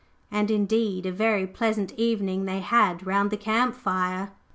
And, 0.31 0.49
indeed, 0.49 1.05
a 1.05 1.11
very 1.11 1.45
pleasant 1.45 1.93
evening 1.95 2.45
they 2.45 2.59
had 2.61 3.05
round 3.05 3.29
the 3.29 3.37
camp 3.37 3.75
fire. 3.75 4.31